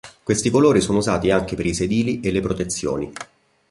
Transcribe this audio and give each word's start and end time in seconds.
Questi 0.23 0.49
colori 0.49 0.81
sono 0.81 0.97
usati 0.97 1.29
anche 1.29 1.55
per 1.55 1.67
i 1.67 1.75
sedili 1.75 2.21
e 2.21 2.31
le 2.31 2.39
protezioni. 2.41 3.11